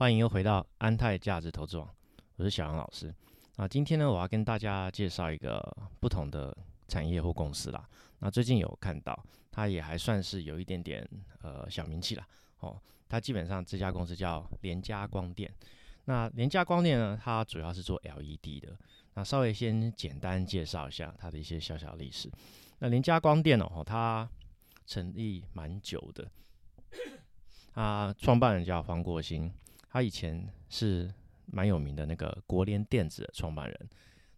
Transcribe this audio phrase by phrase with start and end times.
[0.00, 1.86] 欢迎又回到安泰价值投资网，
[2.36, 3.14] 我是小杨老师。
[3.56, 5.62] 那今天呢，我要跟大家介绍一个
[6.00, 6.56] 不同的
[6.88, 7.86] 产业或公司啦。
[8.20, 11.06] 那最近有看到，它也还算是有一点点
[11.42, 12.26] 呃小名气啦。
[12.60, 12.80] 哦。
[13.10, 15.52] 它基本上这家公司叫联家光电。
[16.06, 18.74] 那联家光电呢，它主要是做 LED 的。
[19.12, 22.32] 那稍微先简单介绍一下它的一些小小历史。
[22.78, 24.26] 那联家光电哦，它
[24.86, 26.26] 成立蛮久的。
[27.74, 29.52] 啊，创办人叫黄国兴。
[29.90, 31.12] 他以前是
[31.46, 33.90] 蛮有名的那个国联电子的创办人。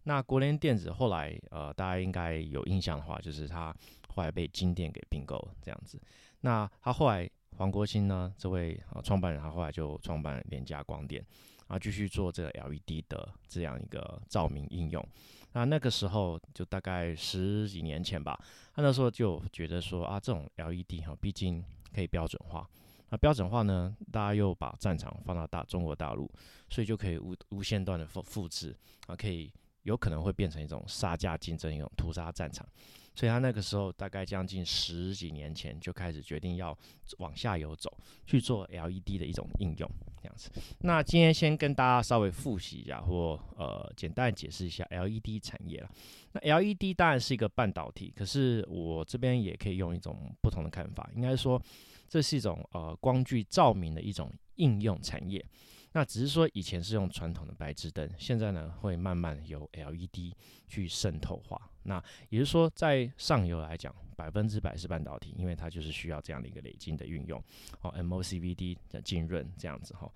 [0.03, 3.73] 那国联电子后来，呃，大家应该有印象的话，就是他
[4.09, 5.97] 后来被金电给并购这样子。
[6.41, 11.25] 那他后来黄国兴呢，这位呃创办人，他后来就创办联家光电，
[11.67, 15.07] 啊，继续做这个 LED 的这样一个照明应用。
[15.53, 18.37] 那那个时候就大概十几年前吧，
[18.75, 22.67] 他那时候就觉得说啊，这种 LED 哈，毕竟可以标准化。
[23.13, 23.95] 那标准化呢？
[24.11, 26.27] 大家又把战场放到大中国大陆，
[26.67, 32.67] 所以就可以无无限段的复复制啊，可以有可能会变成一种杀价竞争，一种屠杀战场。
[33.13, 36.75] 所以他那个时候大概将近十几年前就开始决定要
[37.19, 39.87] 往下游走，去做 LED 的一种应用
[40.19, 40.49] 这样子。
[40.79, 45.89] 那今天先跟大家稍微复习一下，或呃简单解释一下 LED 产业了。
[46.31, 51.61] 那 LED 当然是一个半导体，可是我这边也可以用一种不同的看法，应该说。
[52.07, 55.43] 这是一种呃光具照明的一种应用产业，
[55.91, 60.33] 那只是说以前是用传统的白炽灯，现在呢会慢慢由 LED
[60.67, 61.69] 去渗透化。
[61.83, 67.43] 那也就是说，在上游来讲，百分之百是半导体，因为它就是需要这样的一个累金的运用，
[67.81, 70.09] 哦，MOCVD 的浸润这样子哈，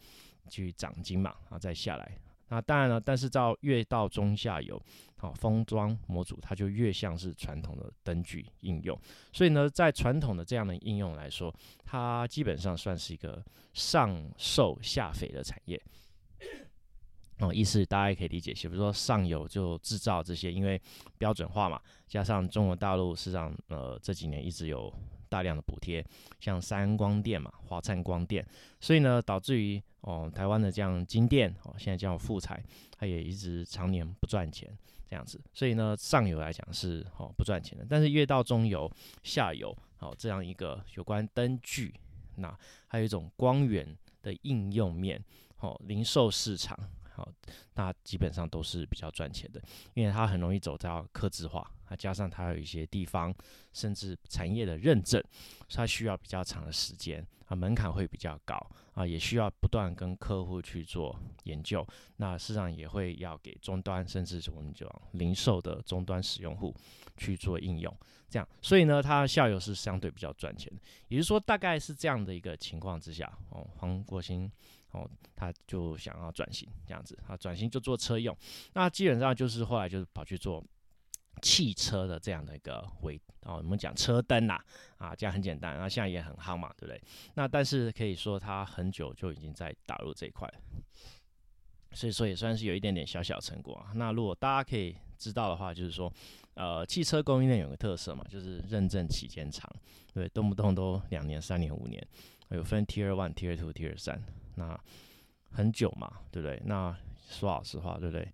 [0.50, 2.18] 去长金嘛，然后再下来。
[2.50, 4.82] 那当然了，但是到越到中下游，
[5.18, 8.98] 好封装模组，它就越像是传统的灯具应用。
[9.34, 15.82] 所以呢，在传统的这样的应用来说，它基本上算是一个上瘦下肥的产业。
[17.40, 20.82] 哦，意思大家也可以理解，比如说上游就制造这些，因为
[21.18, 24.94] 标准化嘛，加上中国大陆市场，呃，这几年一直有。
[25.28, 26.06] 大量的补贴，
[26.40, 28.46] 像三光电嘛，华灿光电，
[28.80, 32.64] 所以呢，导致于哦，台湾的这样金电哦，现在叫富彩，
[32.98, 34.70] 它也一直常年不赚钱
[35.08, 38.92] 这样子，所以呢，上游来讲是哦不赚钱的，但是越到中游、
[39.24, 41.94] 下游哦这样一个有关灯具，
[42.36, 45.24] 那还有一种光源的应用面，
[45.60, 46.78] 哦零售市场。
[47.18, 47.28] 好，
[47.74, 49.60] 那基本上都是比较赚钱的，
[49.96, 53.34] 因为它很容易走到刻字化，啊，加上它有一些地方
[53.74, 55.24] 甚至产业的认证，
[55.70, 58.56] 它需要比较长的时间，啊，门槛会比较高，
[58.94, 61.86] 啊，也需要不断跟客户去做研究，
[62.18, 66.74] 那市场也会要给终端甚至是我们讲零售的终端使用户
[67.18, 67.96] 去做应用，
[68.30, 74.52] 这样，所以呢，它下游是相对比较赚钱的，也就是说，大概是这样的一个情况之下，哦，黄国兴。
[74.92, 78.36] 哦，他就想要转型这样子啊，转型就做车用，
[78.74, 80.64] 那基本上就是后来就是跑去做
[81.42, 84.60] 汽车的这样的一个回哦，我们讲车灯呐
[84.98, 87.02] 啊，这样很简单，然后现在也很夯嘛，对不对？
[87.36, 90.52] 那但是可以说它很久就已经在打入这一块，
[91.92, 93.92] 所以说也算是有一点点小小成果啊。
[93.96, 96.12] 那如果大家可以知道的话，就是说
[96.56, 99.72] 呃，汽车供应链有个特色嘛，就是认证期间长，
[100.14, 102.06] 对，动不动都两年、三年、五年，
[102.50, 104.22] 有分 Tier One、Tier Two、Tier 三。
[104.56, 104.78] 那
[105.52, 106.62] 很久嘛，对不对？
[106.66, 106.96] 那
[107.30, 108.28] 说老实话，对不对？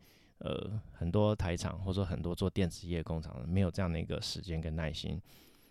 [0.43, 5.19] 呃，很多台厂或者说很多做电子业工厂的，没有这样的一个时间跟耐心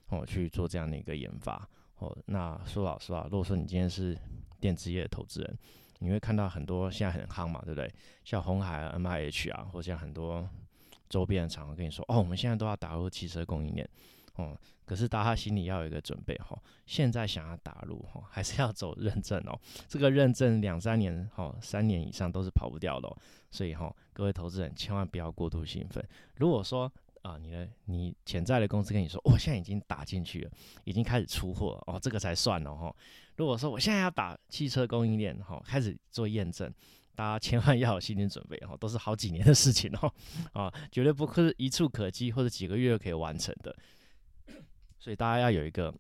[0.09, 1.69] 哦去做这样的一个研发
[1.99, 2.17] 哦。
[2.25, 4.17] 那说老实话，如果说你今天是
[4.59, 5.59] 电子业的投资人，
[5.99, 7.93] 你会看到很多现在很夯嘛，对不对？
[8.25, 10.49] 像红海啊、M I H 啊，或像很多
[11.11, 13.87] 周边的厂商跟你说，哦，我们现在都要打入汽车供应链。
[14.37, 19.59] 哦，可是大家心里要有一个准备哈，现在想要打入哈，还是要走认证哦。
[19.87, 23.15] 这个认证两三年哈，三年以上都是跑不掉的，
[23.51, 26.03] 所以哈，各位投资人千万不要过度兴奋。
[26.37, 26.91] 如果说
[27.21, 30.51] 啊，你的你潜在的公司跟你说，我现在已经打进去了，
[30.85, 32.97] 已经开始出货哦，这个才算哦哈。
[33.37, 36.73] 如果说我现在要打汽车供应链哈，开始做验证，
[37.15, 40.13] 大家千万要有心理准备哈，都是好几年的事情哦，
[40.53, 43.77] 啊，绝对不会是一触可及或者几个月可以完成的。
[45.03, 45.93] 所以大家要有一个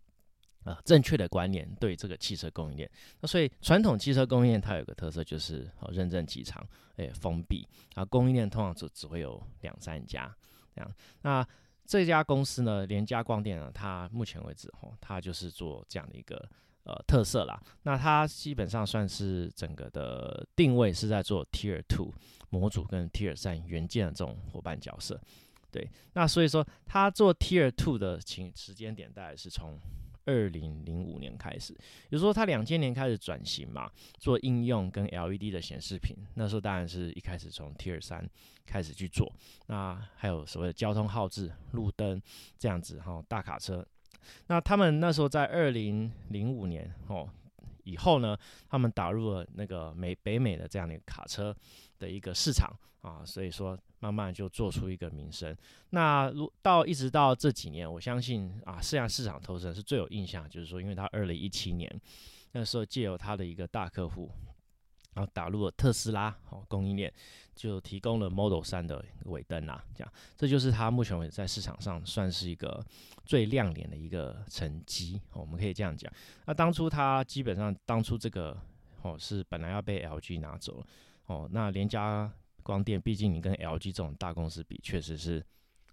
[0.62, 2.88] 啊正确的观念对这个汽车供应链。
[3.20, 6.64] 那所以传统汽车供应链它有个特色就是哦认证极长，
[6.94, 10.32] 诶封闭啊供应链通常只只会有两三家
[10.72, 10.88] 这样。
[11.22, 11.44] 那
[11.84, 16.49] 这家公司呢，联家光电呢，它目前为止哦，它就是做这样的一个
[16.84, 17.60] 呃特色啦。
[17.82, 22.12] 那它基本上算是整个的定位是在做 Tier Two
[22.50, 25.20] 模组跟 Tier 三元件的这种伙伴角色。
[25.73, 29.81] 对，那所以说他做 Tier Two 的情时间点大概是从
[30.25, 36.17] 二零零五年开始，也就是说，他两千年开始转型嘛，做应用跟 LED 的显示屏。
[36.35, 38.25] 那时候当然是一开始从 Tier 三
[38.65, 39.33] 开始去做，
[39.67, 42.23] 那还有所谓的交通号志、路灯
[42.57, 43.85] 这样子哈，大卡车。
[44.47, 47.29] 那他们那时候在二零零五年哦
[47.84, 48.37] 以后呢，
[48.69, 51.56] 他们打入了那个美北美的这样的一个卡车
[51.99, 53.79] 的一个市场啊，所以说。
[54.02, 55.56] 慢慢就做出一个名声。
[55.90, 61.88] 那如到一直到这几年，我相信啊，市场市场投资人是最有印象，就是说，因为他二零一七年
[62.50, 64.28] 那时候借由他的一个大客户，
[65.14, 67.12] 然后打入了特斯拉哦供应链，
[67.55, 72.85] 就提供了 Model 三的尾灯啊，这样，这就是它目前为止在市场上算是一个
[73.25, 76.12] 最亮眼的一个成绩哦，我们可以这样讲。
[76.47, 78.59] 那当初它基本上当初这个
[79.03, 80.87] 哦是本来要被 LG 拿走了
[81.26, 82.32] 哦，那连家。
[82.64, 85.44] 光电，毕竟你跟 LG 这种大公司比，确实是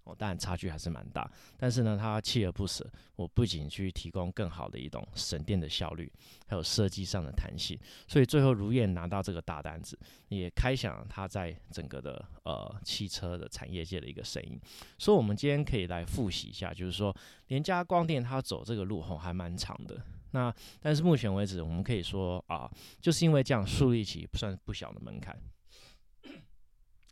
[0.04, 1.30] 哦，当然差距还是蛮大。
[1.56, 6.10] 但是呢，它锲而不舍，我不仅去提供更好的一种省电的效率，
[6.46, 9.98] 还有设计上的弹性，所以最后如愿拿到这个大单子，
[10.28, 14.60] 也开响它在整个的呃汽车的产业界的一个声音。
[14.98, 17.14] 所以，我们今天可以来复习一下，就是说
[17.48, 20.00] 联家光电它走这个路吼还蛮长的。
[20.32, 22.70] 那但是目前为止，我们可以说啊，
[23.00, 25.36] 就是因为这样树立起算不小的门槛。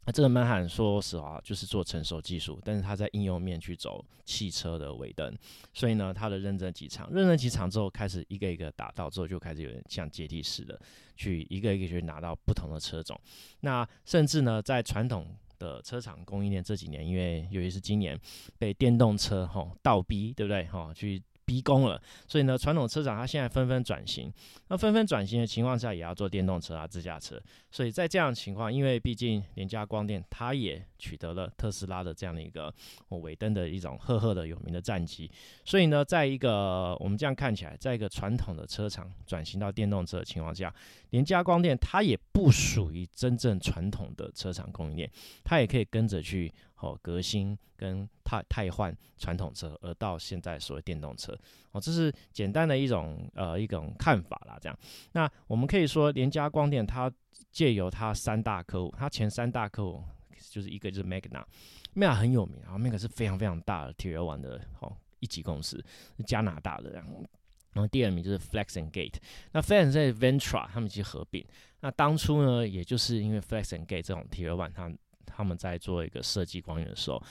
[0.09, 5.37] 那这个曼罕说实话就是做成熟技术，但是他在应用面去走汽车的尾灯，
[5.75, 10.81] 所以呢，他的认证几场，认证几场之后，开始一个一个打到之后，就开始有点像阶梯式的
[11.15, 13.21] 去一个一个去拿到不同的车种。
[13.61, 15.27] 那甚至呢，在传统
[15.59, 18.19] 的车厂供应链这几年，因为尤其是今年
[18.57, 20.65] 被电动车吼倒逼，对不对？
[20.69, 21.23] 吼去。
[21.49, 24.31] 逼宫了，所以呢，传统车厂它现在纷纷转型，
[24.69, 27.41] 那纷纷转型的情况下，也要做电动车啊、自驾车。
[27.71, 32.73] 所以在这样的情况，因为毕竟联家光电它也取得了特斯拉的这样的一个
[33.09, 35.31] 尾灯的一种赫赫的有名的战绩，
[35.65, 40.75] 所以呢，在一个我们这样看起来，在一个传统的车厂转型到电动车的情况下，
[41.11, 45.11] 联家光电它也不属于真正传统的车厂供应链，
[45.43, 46.53] 它也可以跟着去。
[46.81, 51.37] 哦，革新跟太太换传统车，而到现在所谓电动车，
[51.73, 54.59] 哦，这是简单的一种呃一种看法啦。
[54.61, 54.79] 这样，
[55.13, 57.13] 那我们可以说，联家光电它
[57.51, 60.03] 借由它三大客户，它前三大客户
[60.51, 65.85] 就是一个就是 Magna，Magna 很有名啊，Magna 是非常非常大的 Tier One 的哦一级公司，
[66.17, 66.91] 是加拿大的。
[66.93, 67.25] 然后，
[67.73, 69.17] 然后第二名就是 Flex and Gate，
[69.53, 71.45] 那 Flex and Ventra 他们其实合并，
[71.81, 74.93] 那当初呢，也就是因为 Flex and Gate 这种 Tier One，它
[75.39, 77.23] 他们在做一个设计光源的时候，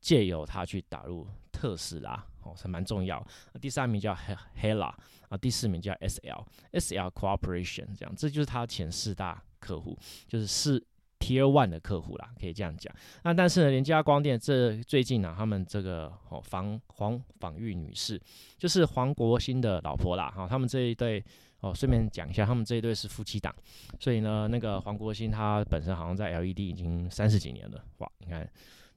[0.00, 3.26] 借由它去打入特斯拉哦，是蛮重要。
[3.60, 4.16] 第三名叫
[4.56, 4.94] Hella
[5.28, 10.78] 啊，第四名叫 SL，SL Cooperation 这样，这就是它前四大客户，就是四
[11.18, 12.94] Tier One 的客户啦，可以这样讲。
[13.24, 18.20] 那但是呢，联家光电这最近呢，他们这个哦房黄访玉女士，
[18.56, 21.24] 就是黄国兴的老婆啦，哈，他们这一对。
[21.60, 23.54] 哦，顺便讲一下，他们这一对是夫妻档，
[23.98, 28.48] 所以呢，那个黄国兴他本身好像在 LED 已经三十几年了，哇，你看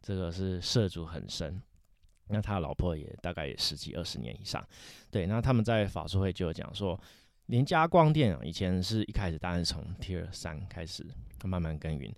[0.01, 1.61] 这个是涉足很深，
[2.27, 4.63] 那他老婆也大概也十几二十年以上，
[5.09, 6.99] 对，那他们在法术会就有讲说，
[7.47, 11.05] 联家光电啊，以前是一开始当然是从 Tier 三开始
[11.43, 12.13] 慢慢耕耘，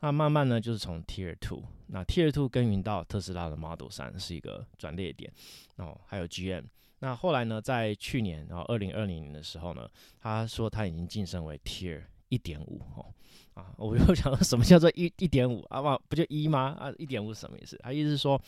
[0.00, 5.32] 那慢慢呢就是从 Tier two，那 Tier two 耕耘到特斯拉的 Model 三是一个转捩点，
[5.76, 6.64] 哦，还有 GM。
[7.00, 13.12] 那后来呢，在去年，然后二零二零年的时候呢，他说他已经晋升为 Tier 一点五哦，
[13.54, 15.80] 啊，我又想到什么叫做一一点五啊？
[15.80, 16.74] 不不就一吗？
[16.80, 17.78] 啊，一点五什么意思？
[17.82, 18.40] 他意思是说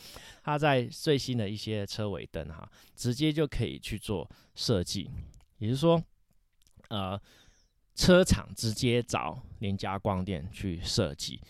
[0.43, 5.11] 他在最新的一些车尾灯哈，直接就可以去做设计，
[5.59, 6.03] 也就是说，
[6.89, 7.21] 呃，
[7.99, 11.41] 车厂直接找联家光电去设计，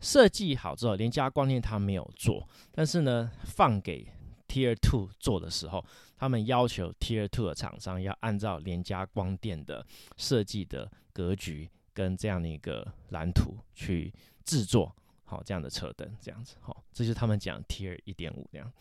[0.00, 4.06] 设计好之后，联家光电他没有做，但是呢，放给
[4.46, 5.82] Tier Two 做的时候。
[6.16, 9.84] 他们要求 Tier Two 的厂商要按照联家光电的
[10.16, 14.12] 设计的格局跟这样的一个蓝图去
[14.44, 14.94] 制作
[15.24, 18.72] 好这样的车灯，这样子好，这就是他们讲 Tier 一点五这样。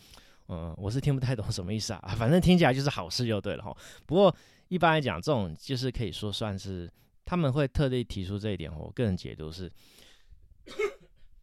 [0.50, 3.76] 嗯，我是听不太懂什么意思啊，反正听起来就是好事就对了哈。
[4.06, 4.34] 不过
[4.68, 6.90] 一般来讲，这种就是可以说算是
[7.26, 9.72] 他们会特地提出这一点，我个人解读是，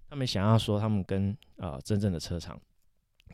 [0.08, 2.60] 他们想要说他们跟呃真正的车厂。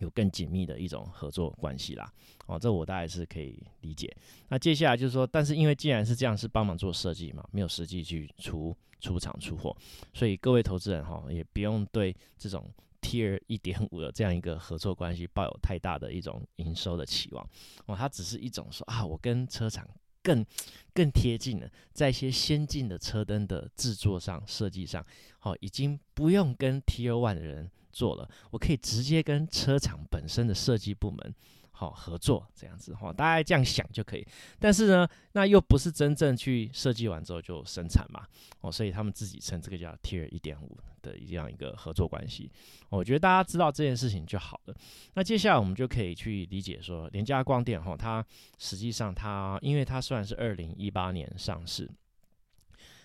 [0.00, 2.12] 有更紧密的一种合作关系啦，
[2.44, 4.14] 哦，这我大概是可以理解。
[4.48, 9.74] 那接下来就是说，但是因为既然是这样，是帮忙做设计嘛，没有实际去出出厂出货，
[10.12, 17.48] 所以各位投资人哈，也不用对这种 Tier 一点五的这样一个合作关系抱有太大的一种营收的期望
[17.86, 19.88] 哦，它只是一种说啊，我跟车厂
[20.26, 20.44] 更
[20.92, 25.06] 更贴近了，在一些先进的车灯的制作上、设计上，
[25.38, 27.20] 好，已经不用跟 T.O.
[27.20, 27.70] One 的人。
[27.92, 31.34] 做了，我可以直接跟车厂本身的设计部门，
[31.78, 34.26] 好合作这样子哈，大概这样想就可以。
[34.58, 38.26] 但是呢，那又不是真正去设计完之后就生产嘛，
[38.62, 42.50] 哦，所以他们自己称这个叫 Tier 一点五的这样一个合作关系。
[42.88, 44.74] 我觉得大家知道这件事情就好了。
[45.12, 48.24] 那接下来我们就可以去理解说，联家光电哈，它
[48.56, 51.90] 实际上它因为它虽然是二零一八年上市，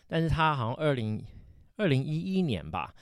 [0.08, 1.22] 但是它好像二零
[1.76, 2.96] 二零一一年吧。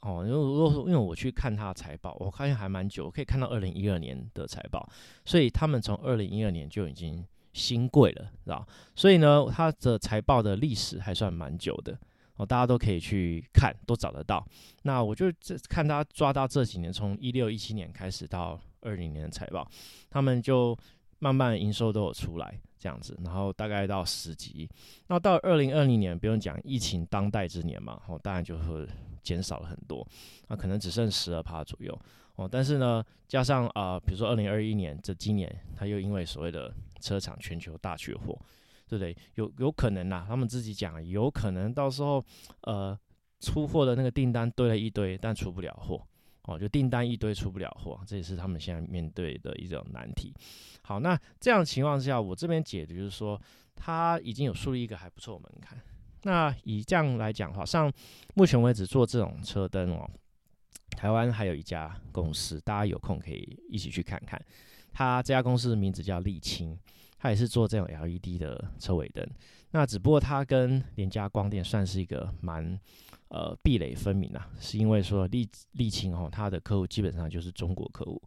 [0.00, 4.86] 哦，因为如果说因为我去看他的财报，我发现还蛮久，可以看到二零一二年的财报，
[5.24, 8.66] 所以他们从二零一二年就已经新贵了，知道？
[8.94, 11.98] 所以呢，他的财报的历史还算蛮久的
[12.36, 14.46] 哦，大家都可以去看，都找得到。
[14.82, 19.66] 那我就这看他抓到这几年，从一六一七年开始到二零年的财报，
[20.10, 20.76] 他们就
[21.20, 24.68] 慢慢营收都有出来这样子，然后大概到十几，
[25.06, 28.86] 那到二零二零年不用讲，疫情当代之年嘛，哦，当然就是。
[29.22, 30.06] 减少了很多，
[30.48, 31.98] 那可能只剩十二趴左右
[32.36, 32.48] 哦。
[32.50, 38.38] 但是呢，加上啊，比如说二零二一年这今年，他又因为所谓的车厂全球大缺货，
[38.88, 39.16] 对不对？
[39.34, 42.24] 有有可能呐，他们自己讲，有可能到时候
[42.62, 42.98] 呃
[43.40, 46.06] 出货的那个订单堆了一堆，但出不了货
[46.44, 50.34] 哦，就订单一堆出不了货，这也是他们现在面对的一种难题。
[50.82, 53.40] 好，那这样情况下，我这边解的就是说，
[53.76, 55.78] 他已经有树立一个还不错的门槛。
[56.22, 57.92] 那以这样来讲的话，像
[58.34, 60.10] 目前为止做这种车灯哦，
[60.96, 64.40] 台湾还有一家公司，大家有空可以一起去看看。
[64.92, 66.78] 它这家公司的名字叫沥青，
[67.18, 69.26] 它也是做这种 LED 的车尾灯。
[69.70, 72.78] 那只不过它跟联家光电算是一个蛮
[73.28, 78.20] 呃壁垒分明啊，是因为说沥沥青哦，它的客户基本上就是中国客户。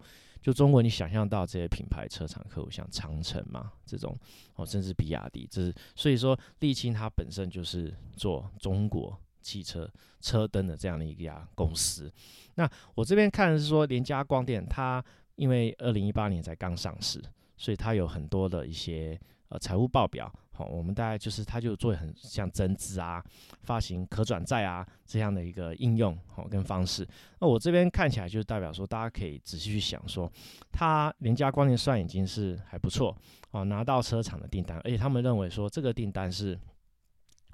[0.44, 4.16] 就中国，你想象到这些品牌车厂客户，像长城嘛这种，
[4.56, 12.12] 哦，甚至比亚迪，这是所以说沥青它本身就是做中国汽车车灯的这样的一家公司。
[12.56, 15.02] 那我这边看的是说，联家光电它
[15.36, 17.24] 因为二零一八年才刚上市，
[17.56, 19.18] 所以它有很多的一些
[19.54, 20.32] 呃财务报表。
[20.56, 23.24] 好，我们大概就是，它就做很像增资啊、
[23.64, 27.08] 发行可转债啊这样的一个应用，好跟方式。
[27.40, 30.32] 那我这边看起来就是代表说，大家可以仔细去想说，
[30.72, 33.16] 它联家光电算已经是还不错，
[33.50, 36.58] 哦，拿到车厂的订单，而且他们认为说这个订单是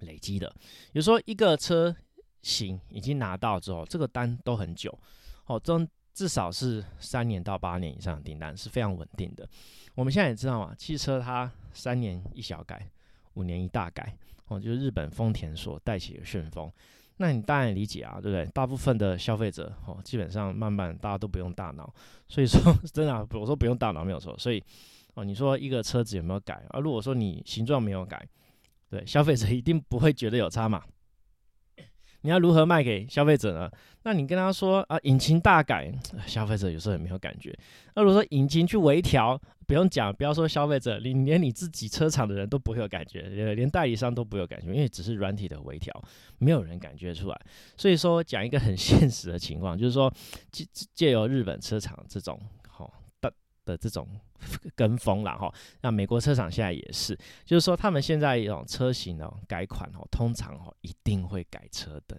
[0.02, 0.50] 累积的，
[0.92, 1.96] 比如说一个车
[2.42, 4.94] 型已经拿到之后，这个单都很久，
[5.46, 5.88] 哦，中
[6.20, 9.48] 至少是三年到八年以上的订单是非常稳定的。
[9.96, 12.86] 我们现在也知道嘛，汽车它三年一小改，
[13.36, 14.14] 五年一大改，
[14.50, 16.70] 哦，就是日本丰田所带起的旋风。
[17.16, 18.46] 那你当然理解啊，对不对？
[18.48, 21.90] 大部分的消费者哦，基本上慢慢大家都不用大脑，
[22.28, 22.60] 所以说
[22.92, 24.38] 真的，我说不用大脑没有错。
[24.38, 24.62] 所以
[25.14, 26.82] 哦，你说一个车子有没有改啊？
[26.82, 28.28] 如果说你形状没有改，
[28.90, 30.84] 对，消费者一定不会觉得有差嘛。
[32.22, 33.70] 你要如何卖给消费者呢？
[34.04, 35.92] 那你跟他说啊，引擎大改，
[36.26, 37.58] 消费者有时候也没有感觉。
[37.96, 43.22] 那如果说引擎去微调，不用讲，不要说消费者，你连你自己车厂的人都不会有感觉，
[43.54, 45.94] 连代理商都不会有感觉，因为只是软体的微调，
[46.40, 47.40] 没有人感觉出来。
[47.78, 50.12] 所以说，讲一个很现实的情况，就是说
[50.52, 52.40] 借借由日本车厂这种
[53.70, 54.08] 的这种。
[54.74, 62.18] 跟风了哈，那美国车厂现在也是，就是说他们现在一种车型哦改款哦，通常哦一定会改车灯，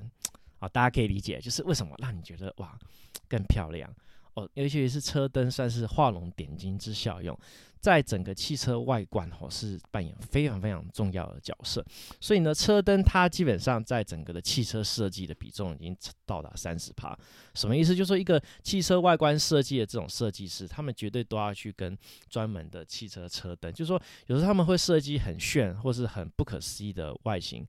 [0.59, 2.79] 好，大家可以理解，就是为什么让你觉得哇
[3.27, 3.91] 更漂亮
[4.35, 7.39] 哦，尤其是车灯算是画龙点睛之效用。
[7.81, 11.83] 在整个汽车外观哦，是扮演非常非常重要的角色。
[12.21, 15.97] 所以呢，车灯它基本上在整个的汽车设计的比重已经
[16.27, 17.19] 到达三十趴。
[17.55, 17.97] 什么意思？
[17.97, 21.97] 就是说一个汽车外观设计的这种设计师，他们绝对都要去跟
[22.29, 27.67] 专门的汽车车灯，就是说有时候他们会设计很炫或是很不可思议的外形。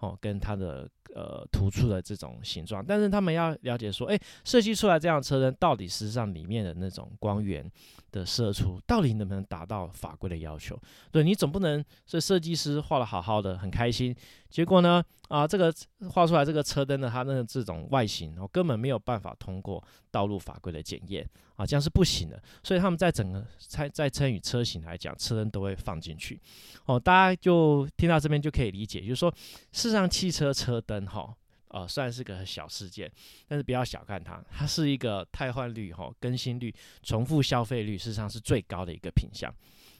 [0.00, 7.64] 哦，跟它的呃突出的这种形状，但是他们要了解说，哎，设计出来这样车灯到底实际上里面的那种光源
[8.10, 10.78] 的射出，到底能不能达到法规的要求？
[11.10, 14.14] 对你总不能是设计师画的好好的，很开心。
[14.50, 15.02] 结果呢？
[15.28, 15.72] 啊，这个
[16.10, 22.40] 画出来这个车灯的它那个这种外形，哦，根本没有办法通过道路法规的检验啊，这样是不行的。
[22.62, 26.38] 所以他们在整个参在参与车型来讲，车灯都会放进去。
[26.84, 29.30] 哦，大家就听到这边就可以理解，就是说，
[29.72, 31.34] 事实上汽车车灯哈，
[31.68, 33.10] 呃，虽然是个小事件，
[33.46, 39.52] 但是不要小看它，它是一个汰换率、哈更新率、重复消费率，事实上是最高的一个品相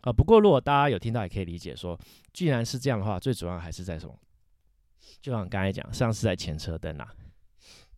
[0.02, 0.12] 啊。
[0.12, 1.98] 不过如果大家有听到，也可以理解说，
[2.32, 4.18] 既然是这样的话，最主要还是在什么？
[5.20, 7.14] 就像刚才讲，实际上是在前车灯啊，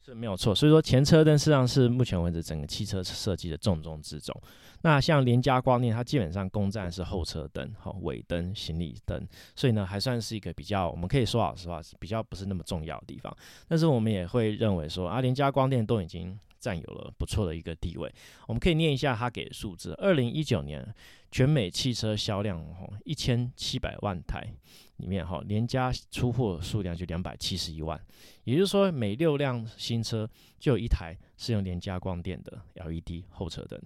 [0.06, 0.54] 这没有错。
[0.54, 4.40] 所以说前车灯实际上是目前为止整个汽车设计的重中之重。
[4.82, 13.36] 那像联家光电，它基本上攻占是后车灯、好尾灯、行李灯，所以呢还算是一个比较，我们可以说老实话，比较不是那么重要的地方。
[13.66, 16.38] 但是我们也会认为说啊，联家光电都已经。
[16.58, 18.12] 占有了不错的一个地位。
[18.48, 20.84] 我们可以念一下他给的数字：二零一九年
[21.30, 24.52] 全美汽车销量哈一千七百万台
[24.96, 28.00] 里面哈，连加出货数量就两百七十一万，
[28.46, 33.80] 也就是说每六辆新车就有一台是用连加光电的 LED 后车灯。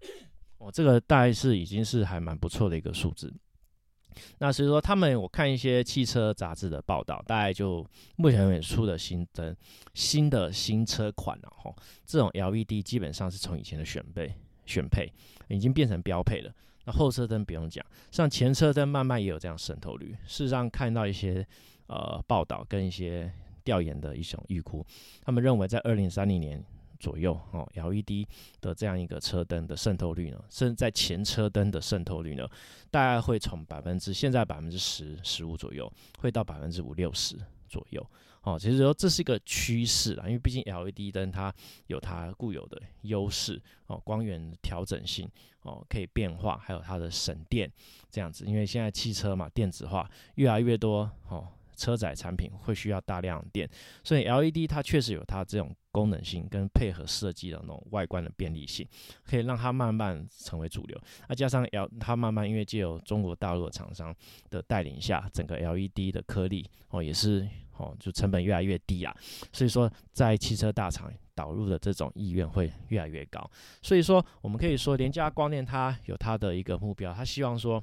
[0.58, 3.34] 哦，这个大概是已经是还蛮不错的一个数字。
[4.38, 7.84] 那所以说，他们我看一些汽车杂志的报道，大概就
[8.14, 9.54] 目前为止出的新灯、
[9.92, 11.74] 新的新车款了哈，
[12.06, 14.32] 这种 LED 基本上是从以前的选配、
[14.64, 15.12] 选配
[15.48, 16.54] 已经变成标配了。
[16.86, 20.16] 那后车灯不用讲，像前车灯慢慢也有这样渗透率。
[20.24, 21.46] 事实上，看到一些
[21.88, 23.30] 呃报道跟一些
[23.66, 24.82] 调研的一种预估，
[25.20, 26.64] 他们认为在二零三零年。
[26.98, 28.26] 左右哦，LED
[28.62, 32.48] 的这样一个车灯的渗透率呢，甚至在前车灯的渗透率呢，
[32.90, 37.36] 大概会从百分之现在百分之十十五左右，会到百分之五六十
[37.68, 38.04] 左右。
[38.40, 41.54] 哦，其实说这是一个趋势啊，因为毕竟 LED 灯它
[41.88, 45.28] 有它固有的优势哦，光源调整性
[45.64, 47.70] 哦，可以变化，还有它的省电
[48.10, 48.46] 这样子。
[48.46, 51.46] 因为现在汽车嘛，电子化越来越多哦。
[51.76, 53.68] 车载产品会需要大量电，
[54.02, 58.86] 所以 LED 它确实有它这种功能性跟配合设计的那种外观的便利性，
[59.24, 61.00] 可以让它慢慢成为主流。
[61.28, 64.14] 那加上 L 它慢慢因为借由中国大陆的厂商
[64.50, 69.14] 的带领下，整个 LED 的颗粒哦也是哦就成本越来越低啊，
[69.52, 73.48] 所以说在汽车大厂导入的这种意愿会越来越高。
[73.82, 77.82] 所以说我们可以说联家光电它有它的一个目标，它希望说。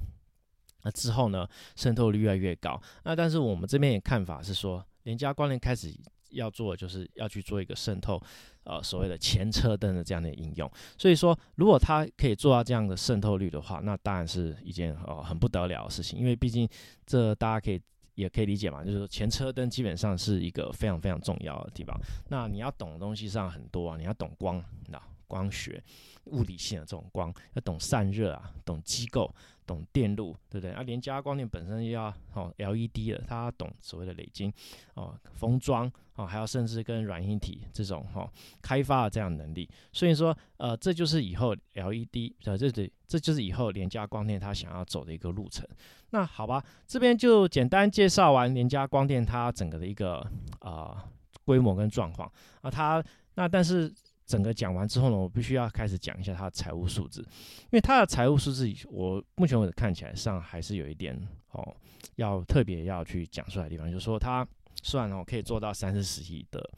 [0.84, 2.80] 那之后呢，渗透率越来越高。
[3.02, 5.92] 那但是我们这边也看法是说，联家光电开始
[6.30, 8.20] 要做，就是要去做一个渗透，
[8.64, 10.70] 呃，所谓的前车灯的这样的应用。
[10.98, 16.18] 所以说，如果它可以做到这样的渗透率的话，那当然是一件呃很不得了的事情。
[16.18, 16.68] 因为毕竟
[17.06, 17.80] 这大家可以
[18.14, 21.96] 也可以理解嘛，就是前车灯基本上是一个非常非常重要的地方。
[22.28, 25.82] 那你要懂的东西上很多啊，你要懂光，那光学、
[26.26, 29.32] 物理性的这种光，要懂散热啊，懂机构。
[29.66, 30.72] 懂电路，对不对？
[30.72, 34.52] 啊，连加光电本身又要哦 LED 的，它懂所谓的累晶
[34.94, 38.30] 哦封装哦，还要甚至跟软硬体这种哈
[38.62, 39.68] 开发的这样能力。
[39.92, 45.66] 所以说，呃，这就是以后 LED 呃，这这这就是以后连加光电它想要走的一个路程。
[46.10, 50.24] 那好吧，这边就简单介绍完连加光电它整个的一个
[50.60, 51.04] 啊
[51.44, 52.30] 规模跟状况
[52.62, 53.92] 啊，它那但是。
[54.26, 61.14] 整个讲完之后呢，我必须要开始讲一下它的财务数字，因为它的财务数字，我目前为止看起来上还是有一点
[61.52, 61.76] 哦，
[62.16, 64.46] 要特别要去讲出来的地方，就是说它
[64.82, 66.70] 虽然哦可以做到三四十亿的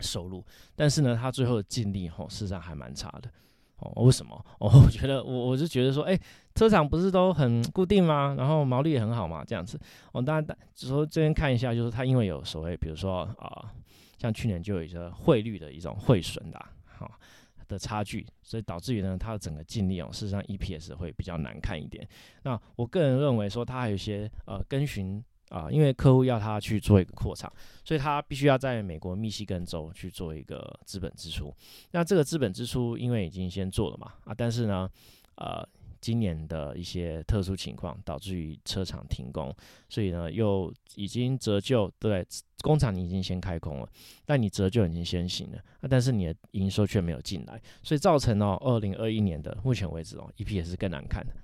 [0.00, 0.44] 收入，
[0.76, 3.30] 但是呢，它最后的净利哦事实上还蛮差的
[3.78, 4.02] 哦。
[4.04, 4.34] 为什么？
[4.58, 6.18] 哦， 我觉得我我是觉得说，哎，
[6.54, 8.34] 车厂不是都很固定吗？
[8.36, 9.80] 然后毛利也很好嘛，这样子。
[10.12, 13.72] 我当然只说这边看一下，就是它因为有所谓，比如说啊。
[14.24, 17.06] 像去年就有一个汇率的一种汇损的，哈
[17.68, 22.08] 的差距，所以导致于呢，它的整个净利哦，事实上 EPS 会比较难看一点。
[22.42, 27.52] 那我个人认为说，它还有一些呃，跟循啊，因为客户要他去做一个扩厂，
[27.84, 31.54] 所以他必须要在美国密西根州去做一个资本支出。
[31.90, 34.88] 那这个资本支出因为已经先做了嘛，啊，但是呢，
[35.34, 35.68] 呃。
[36.00, 39.50] 今年的一些特殊情况导致于车厂停工，
[39.88, 42.22] 所以呢又已经折旧，对，
[42.64, 43.88] 工厂你已经先开工了，
[44.24, 51.34] 但你折旧已经先行了，啊，但是你的营收却没有进来，所以造成哦，二零二一年的目前为止哦，EP 也是更难看的，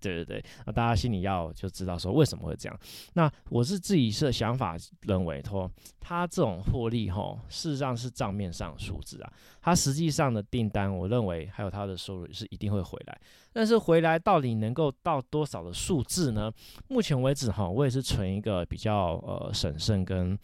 [0.00, 2.80] 对 对对，那大家心里要就知道说为什么会这样。
[3.12, 13.20] 那我是自己是想法认为说，它这种获利哈，事实上是账面上数字啊，它实际上的订单，我认为还有它的收入是一定会回来。
[13.52, 16.52] 但是回来到底能够到多少的数字呢？
[16.88, 20.38] 目前为止哈，我也是存一个比较呃审慎跟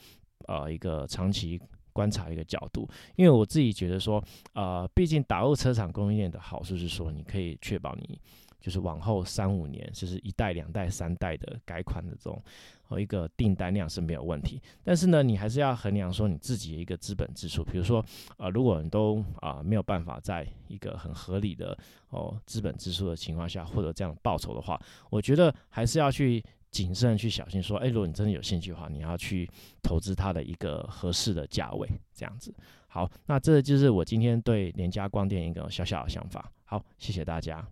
[0.46, 1.60] 呃一个长期
[1.92, 4.22] 观察一个角度，因为我自己觉得说，
[4.54, 8.18] 呃，毕竟打入车厂供应链的好处是说，你可以确保你。
[8.60, 12.40] 就是往后三五年，就是一代、两代、三代的改款的这种
[12.84, 14.62] 和一个订单量是没有问题。
[14.84, 17.64] 但是呢，你还是要衡量说你自己的一个资本支出。
[17.64, 18.04] 比如说，
[18.36, 21.76] 呃，如果你都啊没有办法在一个很合理的
[22.10, 26.40] 哦资本支出的情况下获得这样报酬的话，我觉得还是要去
[26.72, 29.48] 谨慎去小心说，哎，如果你真的有兴趣的话，你要去
[29.82, 32.52] 投资它的一个合适的价位，这样子。
[32.88, 36.50] 好，那这就是我今天对廉价光电一个小小的想法。
[36.64, 37.64] 好，谢谢大家。